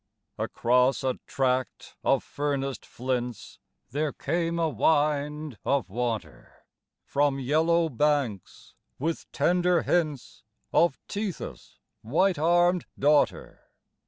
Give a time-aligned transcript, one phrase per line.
[0.39, 3.59] Across a tract of furnaced flints
[3.91, 6.65] there came a wind of water,
[7.03, 10.41] From yellow banks with tender hints
[10.73, 13.61] of Tethys' white armed daughter.